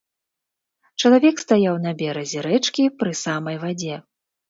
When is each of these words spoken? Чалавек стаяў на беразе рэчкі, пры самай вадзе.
Чалавек 1.03 1.43
стаяў 1.45 1.79
на 1.85 1.91
беразе 2.01 2.39
рэчкі, 2.49 2.91
пры 3.01 3.11
самай 3.25 3.55
вадзе. 3.69 4.05